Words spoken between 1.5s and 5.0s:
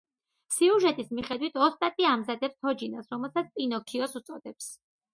ოსტატი ამზადებს თოჯინას, რომელსაც პინოქიოს უწოდებს.